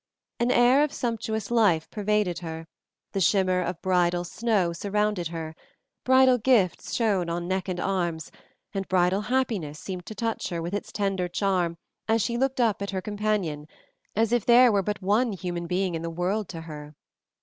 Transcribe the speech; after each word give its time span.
An 0.39 0.49
air 0.49 0.83
of 0.83 0.91
sumptuous 0.91 1.51
life 1.51 1.87
pervaded 1.91 2.39
her, 2.39 2.65
the 3.11 3.21
shimmer 3.21 3.61
of 3.61 3.79
bridal 3.83 4.23
snow 4.23 4.73
surrounded 4.73 5.27
her, 5.27 5.55
bridal 6.03 6.39
gifts 6.39 6.95
shone 6.95 7.29
on 7.29 7.47
neck 7.47 7.67
and 7.67 7.79
arms, 7.79 8.31
and 8.73 8.87
bridal 8.87 9.21
happiness 9.21 9.77
seemed 9.77 10.07
to 10.07 10.15
touch 10.15 10.49
her 10.49 10.59
with 10.59 10.73
its 10.73 10.91
tender 10.91 11.27
charm 11.27 11.77
as 12.07 12.19
she 12.23 12.35
looked 12.35 12.59
up 12.59 12.81
at 12.81 12.89
her 12.89 13.01
companion, 13.03 13.67
as 14.15 14.31
if 14.33 14.43
there 14.43 14.71
were 14.71 14.81
but 14.81 15.03
one 15.03 15.33
human 15.33 15.67
being 15.67 15.93
in 15.93 16.01
the 16.01 16.09
world 16.09 16.49
to 16.49 16.61
her. 16.61 16.95